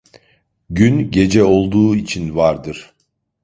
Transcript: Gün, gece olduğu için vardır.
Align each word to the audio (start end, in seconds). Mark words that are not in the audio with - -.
Gün, 0.69 1.11
gece 1.11 1.43
olduğu 1.43 1.95
için 1.95 2.35
vardır. 2.35 2.93